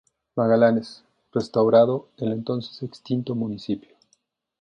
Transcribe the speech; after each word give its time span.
Magalhães., 0.35 1.03
restaurando 1.31 2.09
el 2.17 2.31
entonces 2.31 2.81
extinto 2.81 3.35
municipio. 3.35 3.95